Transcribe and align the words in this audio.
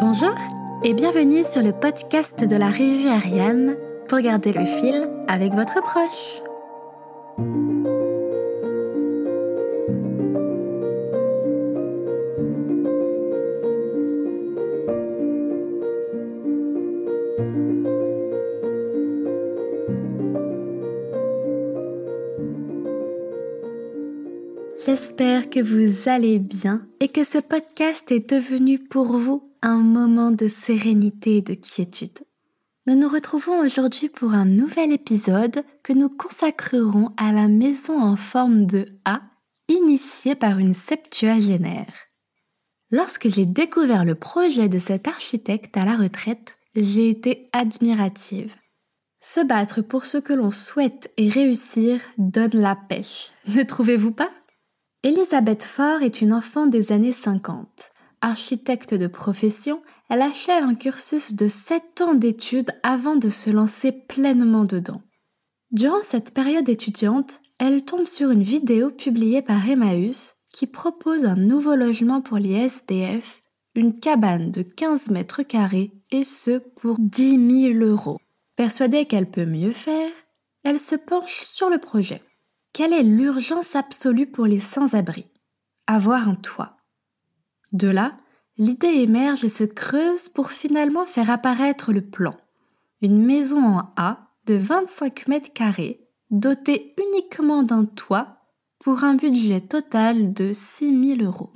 Bonjour 0.00 0.36
et 0.84 0.94
bienvenue 0.94 1.42
sur 1.42 1.60
le 1.60 1.72
podcast 1.72 2.44
de 2.44 2.54
la 2.54 2.68
revue 2.68 3.08
Ariane 3.08 3.76
pour 4.08 4.20
garder 4.20 4.52
le 4.52 4.64
fil 4.64 5.10
avec 5.26 5.52
votre 5.54 5.82
proche. 5.82 6.40
J'espère 24.86 25.50
que 25.50 25.60
vous 25.60 26.08
allez 26.08 26.38
bien 26.38 26.86
et 27.00 27.08
que 27.08 27.24
ce 27.24 27.38
podcast 27.38 28.12
est 28.12 28.30
devenu 28.30 28.78
pour 28.78 29.16
vous 29.16 29.47
un 29.62 29.78
moment 29.78 30.30
de 30.30 30.48
sérénité 30.48 31.38
et 31.38 31.42
de 31.42 31.54
quiétude. 31.54 32.18
Nous 32.86 32.94
nous 32.94 33.08
retrouvons 33.08 33.60
aujourd'hui 33.60 34.08
pour 34.08 34.32
un 34.32 34.44
nouvel 34.44 34.92
épisode 34.92 35.62
que 35.82 35.92
nous 35.92 36.08
consacrerons 36.08 37.10
à 37.16 37.32
la 37.32 37.48
maison 37.48 38.00
en 38.00 38.16
forme 38.16 38.66
de 38.66 38.86
A, 39.04 39.20
initiée 39.68 40.34
par 40.34 40.58
une 40.58 40.74
septuagénaire. 40.74 41.92
Lorsque 42.90 43.28
j'ai 43.28 43.44
découvert 43.44 44.04
le 44.04 44.14
projet 44.14 44.68
de 44.68 44.78
cet 44.78 45.06
architecte 45.06 45.76
à 45.76 45.84
la 45.84 45.96
retraite, 45.96 46.56
j'ai 46.74 47.10
été 47.10 47.48
admirative. 47.52 48.54
Se 49.20 49.44
battre 49.44 49.82
pour 49.82 50.04
ce 50.04 50.16
que 50.16 50.32
l'on 50.32 50.50
souhaite 50.50 51.12
et 51.16 51.28
réussir 51.28 52.00
donne 52.16 52.54
la 52.54 52.76
pêche, 52.76 53.32
ne 53.48 53.62
trouvez-vous 53.62 54.12
pas? 54.12 54.30
Elisabeth 55.02 55.62
Faure 55.62 56.02
est 56.02 56.22
une 56.22 56.32
enfant 56.32 56.66
des 56.66 56.92
années 56.92 57.12
50. 57.12 57.90
Architecte 58.20 58.94
de 58.94 59.06
profession, 59.06 59.82
elle 60.10 60.22
achève 60.22 60.64
un 60.64 60.74
cursus 60.74 61.34
de 61.34 61.48
7 61.48 62.00
ans 62.00 62.14
d'études 62.14 62.70
avant 62.82 63.16
de 63.16 63.28
se 63.28 63.50
lancer 63.50 63.92
pleinement 63.92 64.64
dedans. 64.64 65.02
Durant 65.70 66.02
cette 66.02 66.32
période 66.32 66.68
étudiante, 66.68 67.40
elle 67.60 67.84
tombe 67.84 68.06
sur 68.06 68.30
une 68.30 68.42
vidéo 68.42 68.90
publiée 68.90 69.42
par 69.42 69.68
Emmaüs 69.68 70.36
qui 70.52 70.66
propose 70.66 71.24
un 71.24 71.36
nouveau 71.36 71.74
logement 71.74 72.22
pour 72.22 72.38
les 72.38 72.54
SDF, 72.54 73.42
une 73.74 74.00
cabane 74.00 74.50
de 74.50 74.62
15 74.62 75.10
mètres 75.10 75.42
carrés 75.42 75.92
et 76.10 76.24
ce 76.24 76.58
pour 76.58 76.96
10 76.98 77.74
000 77.74 77.84
euros. 77.84 78.18
Persuadée 78.56 79.04
qu'elle 79.04 79.30
peut 79.30 79.44
mieux 79.44 79.70
faire, 79.70 80.10
elle 80.64 80.80
se 80.80 80.96
penche 80.96 81.44
sur 81.44 81.68
le 81.68 81.78
projet. 81.78 82.22
Quelle 82.72 82.92
est 82.92 83.02
l'urgence 83.02 83.76
absolue 83.76 84.26
pour 84.26 84.46
les 84.46 84.58
sans-abri? 84.58 85.26
Avoir 85.86 86.28
un 86.28 86.34
toit. 86.34 86.77
De 87.72 87.88
là, 87.88 88.16
l'idée 88.56 88.88
émerge 88.88 89.44
et 89.44 89.48
se 89.48 89.64
creuse 89.64 90.28
pour 90.28 90.50
finalement 90.50 91.06
faire 91.06 91.30
apparaître 91.30 91.92
le 91.92 92.00
plan. 92.00 92.36
Une 93.02 93.24
maison 93.24 93.62
en 93.62 93.92
A 93.96 94.28
de 94.46 94.54
25 94.54 95.28
mètres 95.28 95.52
carrés, 95.52 96.00
dotée 96.30 96.94
uniquement 96.98 97.62
d'un 97.62 97.84
toit, 97.84 98.38
pour 98.78 99.04
un 99.04 99.14
budget 99.14 99.60
total 99.60 100.32
de 100.32 100.52
6 100.52 101.16
000 101.16 101.22
euros. 101.22 101.52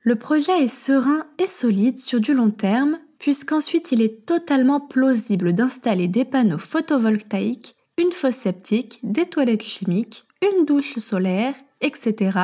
Le 0.00 0.16
projet 0.16 0.62
est 0.62 0.66
serein 0.66 1.26
et 1.38 1.46
solide 1.46 1.98
sur 1.98 2.20
du 2.20 2.34
long 2.34 2.50
terme, 2.50 2.98
puisqu'ensuite 3.18 3.92
il 3.92 4.02
est 4.02 4.26
totalement 4.26 4.80
plausible 4.80 5.52
d'installer 5.52 6.08
des 6.08 6.24
panneaux 6.24 6.58
photovoltaïques, 6.58 7.76
une 7.96 8.12
fosse 8.12 8.34
septique, 8.34 8.98
des 9.02 9.26
toilettes 9.26 9.62
chimiques, 9.62 10.24
une 10.42 10.64
douche 10.64 10.98
solaire, 10.98 11.54
etc., 11.80 12.38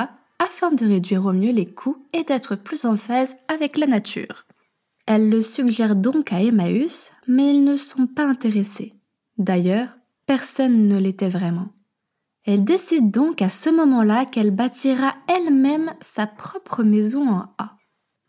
afin 0.51 0.73
de 0.73 0.85
réduire 0.85 1.27
au 1.27 1.33
mieux 1.33 1.53
les 1.53 1.67
coûts 1.67 2.05
et 2.13 2.25
d'être 2.25 2.57
plus 2.57 2.85
en 2.85 2.97
phase 2.97 3.37
avec 3.47 3.79
la 3.79 3.87
nature. 3.87 4.47
Elle 5.07 5.31
le 5.31 5.43
suggère 5.43 5.95
donc 5.95 6.33
à 6.33 6.41
Emmaüs, 6.41 7.13
mais 7.29 7.55
ils 7.55 7.63
ne 7.63 7.77
sont 7.77 8.09
pas 8.09 8.25
intéressés. 8.25 8.95
D'ailleurs, 9.39 9.89
personne 10.27 10.89
ne 10.89 10.99
l'était 10.99 11.29
vraiment. 11.29 11.69
Elle 12.45 12.65
décide 12.65 13.13
donc 13.13 13.43
à 13.43 13.49
ce 13.49 13.71
moment-là 13.71 14.25
qu'elle 14.25 14.51
bâtira 14.51 15.15
elle-même 15.29 15.93
sa 16.01 16.27
propre 16.27 16.83
maison 16.83 17.29
en 17.29 17.55
A. 17.59 17.77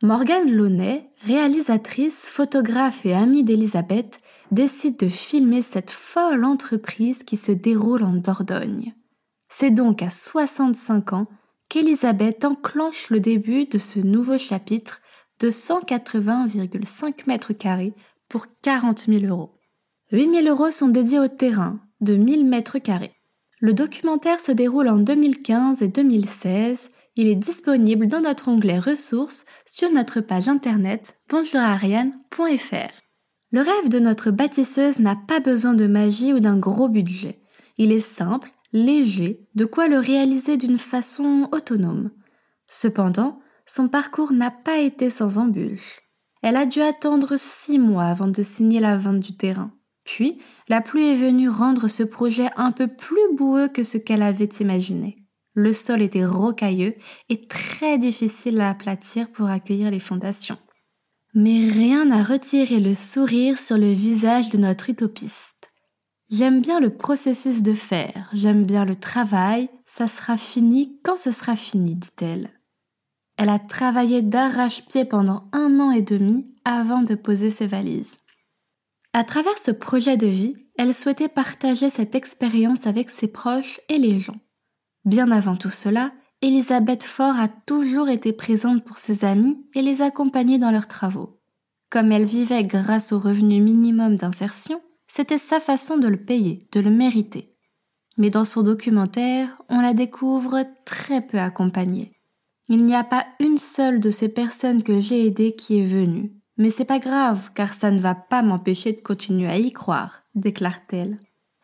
Morgane 0.03 0.51
Launay, 0.51 1.09
réalisatrice, 1.23 2.29
photographe 2.29 3.05
et 3.05 3.13
amie 3.13 3.43
d'Elisabeth, 3.43 4.19
décide 4.51 4.97
de 4.97 5.07
filmer 5.07 5.63
cette 5.63 5.91
folle 5.91 6.45
entreprise 6.45 7.23
qui 7.23 7.37
se 7.37 7.51
déroule 7.51 8.03
en 8.03 8.13
Dordogne. 8.13 8.93
C'est 9.49 9.71
donc 9.71 10.03
à 10.03 10.09
65 10.09 11.13
ans 11.13 11.27
qu'Elisabeth 11.71 12.43
enclenche 12.43 13.09
le 13.09 13.21
début 13.21 13.65
de 13.65 13.77
ce 13.77 13.99
nouveau 13.99 14.37
chapitre 14.37 15.01
de 15.39 15.49
180,5 15.49 17.27
mètres 17.27 17.53
carrés 17.53 17.93
pour 18.27 18.47
40 18.61 19.05
000 19.07 19.23
euros. 19.23 19.57
8 20.11 20.43
000 20.43 20.47
euros 20.49 20.69
sont 20.69 20.89
dédiés 20.89 21.19
au 21.19 21.29
terrain 21.29 21.79
de 22.01 22.15
1000 22.15 22.45
mètres 22.45 22.77
carrés. 22.77 23.13
Le 23.61 23.73
documentaire 23.73 24.41
se 24.41 24.51
déroule 24.51 24.89
en 24.89 24.97
2015 24.97 25.81
et 25.81 25.87
2016. 25.87 26.91
Il 27.15 27.29
est 27.29 27.35
disponible 27.35 28.07
dans 28.07 28.21
notre 28.21 28.49
onglet 28.49 28.79
ressources 28.79 29.45
sur 29.65 29.89
notre 29.93 30.19
page 30.19 30.49
internet 30.49 31.15
bonjourariane.fr. 31.29 32.91
Le 33.53 33.61
rêve 33.61 33.87
de 33.87 33.99
notre 33.99 34.31
bâtisseuse 34.31 34.99
n'a 34.99 35.15
pas 35.15 35.39
besoin 35.39 35.73
de 35.73 35.87
magie 35.87 36.33
ou 36.33 36.41
d'un 36.41 36.57
gros 36.57 36.89
budget. 36.89 37.39
Il 37.77 37.93
est 37.93 38.01
simple 38.01 38.51
léger, 38.73 39.47
de 39.55 39.65
quoi 39.65 39.87
le 39.87 39.97
réaliser 39.97 40.57
d'une 40.57 40.77
façon 40.77 41.49
autonome. 41.51 42.11
Cependant, 42.67 43.39
son 43.65 43.87
parcours 43.87 44.31
n'a 44.31 44.51
pas 44.51 44.79
été 44.79 45.09
sans 45.09 45.37
embûches. 45.37 46.01
Elle 46.41 46.55
a 46.55 46.65
dû 46.65 46.81
attendre 46.81 47.35
six 47.37 47.77
mois 47.77 48.05
avant 48.05 48.27
de 48.27 48.41
signer 48.41 48.79
la 48.79 48.97
vente 48.97 49.19
du 49.19 49.35
terrain. 49.35 49.71
Puis, 50.03 50.39
la 50.67 50.81
pluie 50.81 51.07
est 51.07 51.15
venue 51.15 51.49
rendre 51.49 51.87
ce 51.87 52.03
projet 52.03 52.49
un 52.55 52.71
peu 52.71 52.87
plus 52.87 53.35
boueux 53.35 53.67
que 53.67 53.83
ce 53.83 53.97
qu'elle 53.97 54.23
avait 54.23 54.49
imaginé. 54.59 55.17
Le 55.53 55.73
sol 55.73 56.01
était 56.01 56.25
rocailleux 56.25 56.95
et 57.29 57.45
très 57.45 57.97
difficile 57.97 58.59
à 58.61 58.69
aplatir 58.69 59.31
pour 59.31 59.47
accueillir 59.47 59.91
les 59.91 59.99
fondations. 59.99 60.57
Mais 61.33 61.65
rien 61.69 62.05
n'a 62.05 62.23
retiré 62.23 62.79
le 62.79 62.93
sourire 62.93 63.59
sur 63.59 63.77
le 63.77 63.91
visage 63.91 64.49
de 64.49 64.57
notre 64.57 64.89
utopiste. 64.89 65.60
J'aime 66.31 66.61
bien 66.61 66.79
le 66.79 66.89
processus 66.89 67.61
de 67.61 67.73
faire, 67.73 68.29
j'aime 68.31 68.63
bien 68.63 68.85
le 68.85 68.95
travail, 68.95 69.69
ça 69.85 70.07
sera 70.07 70.37
fini 70.37 70.97
quand 71.03 71.17
ce 71.17 71.31
sera 71.31 71.57
fini, 71.57 71.95
dit-elle. 71.95 72.49
Elle 73.35 73.49
a 73.49 73.59
travaillé 73.59 74.21
d'arrache-pied 74.21 75.03
pendant 75.03 75.49
un 75.51 75.81
an 75.81 75.91
et 75.91 76.01
demi 76.01 76.47
avant 76.63 77.01
de 77.01 77.15
poser 77.15 77.51
ses 77.51 77.67
valises. 77.67 78.15
À 79.11 79.25
travers 79.25 79.57
ce 79.57 79.71
projet 79.71 80.15
de 80.15 80.27
vie, 80.27 80.55
elle 80.77 80.93
souhaitait 80.93 81.27
partager 81.27 81.89
cette 81.89 82.15
expérience 82.15 82.87
avec 82.87 83.09
ses 83.09 83.27
proches 83.27 83.81
et 83.89 83.97
les 83.97 84.21
gens. 84.21 84.39
Bien 85.03 85.31
avant 85.31 85.57
tout 85.57 85.69
cela, 85.69 86.13
Elisabeth 86.41 87.03
Faure 87.03 87.39
a 87.41 87.49
toujours 87.49 88.07
été 88.07 88.31
présente 88.31 88.85
pour 88.85 88.99
ses 88.99 89.25
amis 89.25 89.57
et 89.75 89.81
les 89.81 90.01
accompagner 90.01 90.59
dans 90.59 90.71
leurs 90.71 90.87
travaux. 90.87 91.41
Comme 91.89 92.13
elle 92.13 92.23
vivait 92.23 92.63
grâce 92.63 93.11
au 93.11 93.19
revenu 93.19 93.59
minimum 93.59 94.15
d'insertion, 94.15 94.81
c'était 95.13 95.37
sa 95.37 95.59
façon 95.59 95.97
de 95.97 96.07
le 96.07 96.23
payer, 96.23 96.69
de 96.71 96.79
le 96.79 96.89
mériter. 96.89 97.53
Mais 98.15 98.29
dans 98.29 98.45
son 98.45 98.63
documentaire, 98.63 99.61
on 99.67 99.81
la 99.81 99.93
découvre 99.93 100.63
très 100.85 101.19
peu 101.19 101.37
accompagnée. 101.37 102.13
Il 102.69 102.85
n'y 102.85 102.95
a 102.95 103.03
pas 103.03 103.25
une 103.41 103.57
seule 103.57 103.99
de 103.99 104.09
ces 104.09 104.29
personnes 104.29 104.83
que 104.83 105.01
j'ai 105.01 105.25
aidées 105.25 105.53
qui 105.53 105.79
est 105.79 105.85
venue. 105.85 106.31
Mais 106.55 106.69
c'est 106.69 106.85
pas 106.85 106.99
grave, 106.99 107.51
car 107.53 107.73
ça 107.73 107.91
ne 107.91 107.99
va 107.99 108.15
pas 108.15 108.41
m'empêcher 108.41 108.93
de 108.93 109.01
continuer 109.01 109.49
à 109.49 109.57
y 109.57 109.73
croire, 109.73 110.23
déclare-t-elle. 110.35 111.19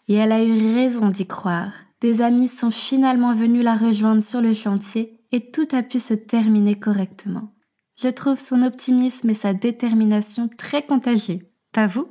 Et 0.10 0.16
elle 0.16 0.34
a 0.34 0.44
eu 0.44 0.74
raison 0.74 1.08
d'y 1.08 1.26
croire. 1.26 1.72
Des 2.02 2.22
amis 2.22 2.50
sont 2.50 2.72
finalement 2.72 3.34
venus 3.34 3.64
la 3.64 3.78
rejoindre 3.78 4.24
sur 4.24 4.42
le 4.42 4.54
chantier 4.54 5.22
et 5.32 5.52
tout 5.52 5.68
a 5.72 5.84
pu 5.84 6.00
se 6.00 6.14
terminer 6.14 6.78
correctement. 6.78 7.54
Je 7.96 8.10
trouve 8.10 8.40
son 8.40 8.62
optimisme 8.62 9.30
et 9.30 9.36
sa 9.36 9.54
détermination 9.54 10.50
très 10.50 10.86
contagieux. 10.86 11.48
Pas 11.72 11.88
vous? 11.88 12.10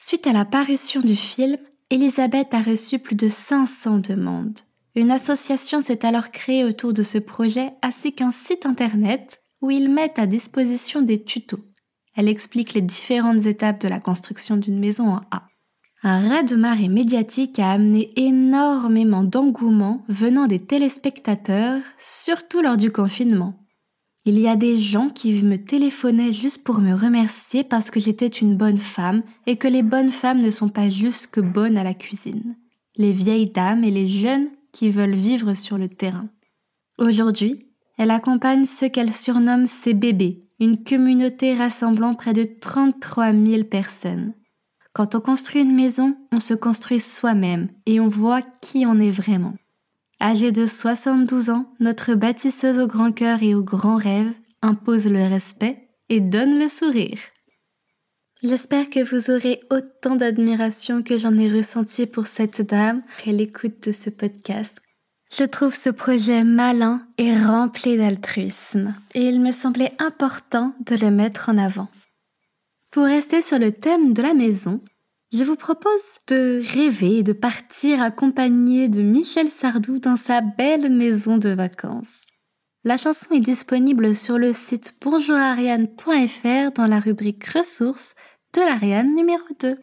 Suite 0.00 0.28
à 0.28 0.32
la 0.32 0.44
parution 0.44 1.00
du 1.00 1.16
film, 1.16 1.56
Elisabeth 1.90 2.54
a 2.54 2.62
reçu 2.62 3.00
plus 3.00 3.16
de 3.16 3.26
500 3.26 3.98
demandes. 3.98 4.60
Une 4.94 5.10
association 5.10 5.80
s'est 5.80 6.06
alors 6.06 6.30
créée 6.30 6.64
autour 6.64 6.92
de 6.92 7.02
ce 7.02 7.18
projet 7.18 7.72
ainsi 7.82 8.12
qu'un 8.12 8.30
site 8.30 8.64
internet 8.64 9.42
où 9.60 9.72
ils 9.72 9.90
mettent 9.90 10.20
à 10.20 10.26
disposition 10.26 11.02
des 11.02 11.24
tutos. 11.24 11.58
Elle 12.14 12.28
explique 12.28 12.74
les 12.74 12.80
différentes 12.80 13.46
étapes 13.46 13.80
de 13.80 13.88
la 13.88 13.98
construction 13.98 14.56
d'une 14.56 14.78
maison 14.78 15.08
en 15.08 15.20
A. 15.32 15.48
Un 16.04 16.28
raz-de-marée 16.28 16.88
médiatique 16.88 17.58
a 17.58 17.72
amené 17.72 18.12
énormément 18.14 19.24
d'engouement 19.24 20.04
venant 20.06 20.46
des 20.46 20.60
téléspectateurs, 20.60 21.82
surtout 21.98 22.62
lors 22.62 22.76
du 22.76 22.92
confinement. 22.92 23.54
Il 24.30 24.38
y 24.38 24.46
a 24.46 24.56
des 24.56 24.76
gens 24.76 25.08
qui 25.08 25.42
me 25.42 25.56
téléphonaient 25.56 26.32
juste 26.32 26.62
pour 26.62 26.82
me 26.82 26.92
remercier 26.92 27.64
parce 27.64 27.90
que 27.90 27.98
j'étais 27.98 28.26
une 28.26 28.58
bonne 28.58 28.76
femme 28.76 29.22
et 29.46 29.56
que 29.56 29.68
les 29.68 29.82
bonnes 29.82 30.10
femmes 30.10 30.42
ne 30.42 30.50
sont 30.50 30.68
pas 30.68 30.90
juste 30.90 31.28
que 31.28 31.40
bonnes 31.40 31.78
à 31.78 31.82
la 31.82 31.94
cuisine. 31.94 32.54
Les 32.96 33.10
vieilles 33.10 33.48
dames 33.48 33.84
et 33.84 33.90
les 33.90 34.06
jeunes 34.06 34.50
qui 34.70 34.90
veulent 34.90 35.14
vivre 35.14 35.54
sur 35.54 35.78
le 35.78 35.88
terrain. 35.88 36.28
Aujourd'hui, 36.98 37.70
elle 37.96 38.10
accompagne 38.10 38.66
ceux 38.66 38.90
qu'elle 38.90 39.14
surnomme 39.14 39.64
ses 39.64 39.94
bébés, 39.94 40.44
une 40.60 40.84
communauté 40.84 41.54
rassemblant 41.54 42.12
près 42.12 42.34
de 42.34 42.44
33 42.44 43.32
000 43.32 43.64
personnes. 43.64 44.34
Quand 44.92 45.14
on 45.14 45.20
construit 45.20 45.62
une 45.62 45.74
maison, 45.74 46.14
on 46.32 46.38
se 46.38 46.52
construit 46.52 47.00
soi-même 47.00 47.70
et 47.86 47.98
on 47.98 48.08
voit 48.08 48.42
qui 48.60 48.84
on 48.84 49.00
est 49.00 49.10
vraiment. 49.10 49.54
Âgée 50.20 50.50
de 50.50 50.66
72 50.66 51.50
ans, 51.50 51.72
notre 51.78 52.14
bâtisseuse 52.14 52.80
au 52.80 52.88
grand 52.88 53.12
cœur 53.12 53.42
et 53.42 53.54
au 53.54 53.62
grand 53.62 53.96
rêve 53.96 54.32
impose 54.62 55.06
le 55.06 55.22
respect 55.22 55.88
et 56.08 56.20
donne 56.20 56.58
le 56.58 56.66
sourire. 56.66 57.18
J'espère 58.42 58.90
que 58.90 59.02
vous 59.02 59.30
aurez 59.30 59.60
autant 59.70 60.16
d'admiration 60.16 61.02
que 61.02 61.18
j'en 61.18 61.36
ai 61.36 61.48
ressenti 61.48 62.06
pour 62.06 62.26
cette 62.26 62.62
dame 62.62 63.02
après 63.12 63.32
l'écoute 63.32 63.86
de 63.86 63.92
ce 63.92 64.10
podcast. 64.10 64.80
Je 65.36 65.44
trouve 65.44 65.74
ce 65.74 65.90
projet 65.90 66.42
malin 66.42 67.06
et 67.18 67.36
rempli 67.36 67.96
d'altruisme, 67.96 68.94
et 69.14 69.22
il 69.22 69.40
me 69.40 69.52
semblait 69.52 69.92
important 69.98 70.74
de 70.86 70.96
le 70.96 71.10
mettre 71.10 71.48
en 71.48 71.58
avant. 71.58 71.88
Pour 72.90 73.04
rester 73.04 73.42
sur 73.42 73.58
le 73.58 73.70
thème 73.70 74.14
de 74.14 74.22
la 74.22 74.34
maison, 74.34 74.80
je 75.32 75.44
vous 75.44 75.56
propose 75.56 76.18
de 76.28 76.62
rêver 76.72 77.18
et 77.18 77.22
de 77.22 77.32
partir 77.32 78.00
accompagné 78.00 78.88
de 78.88 79.02
Michel 79.02 79.50
Sardou 79.50 79.98
dans 79.98 80.16
sa 80.16 80.40
belle 80.40 80.90
maison 80.90 81.36
de 81.36 81.50
vacances. 81.50 82.26
La 82.84 82.96
chanson 82.96 83.26
est 83.32 83.40
disponible 83.40 84.14
sur 84.14 84.38
le 84.38 84.52
site 84.52 84.94
bonjourariane.fr 85.02 86.72
dans 86.74 86.86
la 86.86 86.98
rubrique 86.98 87.44
ressources 87.46 88.14
de 88.54 88.62
l'Ariane 88.62 89.14
numéro 89.14 89.44
2. 89.60 89.76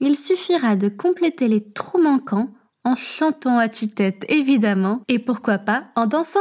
Il 0.00 0.16
suffira 0.16 0.76
de 0.76 0.88
compléter 0.88 1.48
les 1.48 1.72
trous 1.72 2.02
manquants 2.02 2.50
en 2.84 2.96
chantant 2.96 3.58
à 3.58 3.68
tue-tête 3.68 4.24
évidemment 4.28 5.02
et 5.08 5.18
pourquoi 5.18 5.58
pas 5.58 5.88
en 5.96 6.06
dansant. 6.06 6.40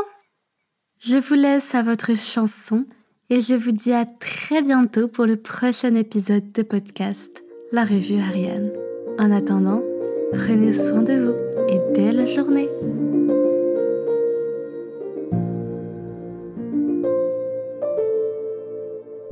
Je 1.00 1.16
vous 1.16 1.36
laisse 1.36 1.76
à 1.76 1.84
votre 1.84 2.18
chanson 2.18 2.86
et 3.30 3.40
je 3.40 3.56
vous 3.56 3.72
dis 3.72 3.94
à 3.94 4.06
très 4.06 4.62
bientôt 4.62 5.08
pour 5.08 5.26
le 5.26 5.38
prochain 5.38 5.94
épisode 5.94 6.52
de 6.52 6.64
podcast 6.64 7.42
La 7.72 7.86
Revue 7.86 8.20
Ariane. 8.20 8.72
En 9.20 9.32
attendant, 9.32 9.84
prenez 10.32 10.74
soin 10.74 11.04
de 11.04 11.14
vous 11.14 11.36
et 11.70 11.80
belle 11.94 12.28
journée. 12.28 12.68